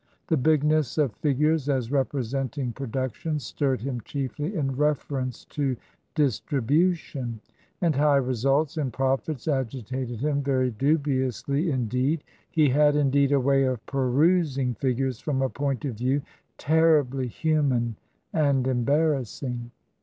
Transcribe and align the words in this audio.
The 0.29 0.35
bigness 0.35 0.97
of 0.97 1.13
figures 1.17 1.69
as 1.69 1.91
representing 1.91 2.73
production 2.73 3.37
stirred 3.37 3.81
him 3.81 4.01
chiefly 4.01 4.55
in 4.55 4.75
reference 4.75 5.45
to 5.53 5.77
distribution, 6.15 7.39
and 7.81 7.95
high 7.95 8.15
results 8.17 8.77
in 8.77 8.89
profits 8.89 9.47
agitated 9.47 10.19
him 10.19 10.41
very 10.41 10.71
dubiously, 10.71 11.69
indeed. 11.69 12.23
He 12.49 12.69
had, 12.69 12.95
indeed, 12.95 13.31
a 13.31 13.39
way 13.39 13.63
of 13.65 13.85
perusing 13.85 14.73
figures 14.73 15.19
from 15.19 15.43
a 15.43 15.49
point 15.49 15.85
of 15.85 15.97
view 15.97 16.23
terribly 16.57 17.27
human 17.27 17.95
and 18.33 18.65
embarrassing. 18.65 19.69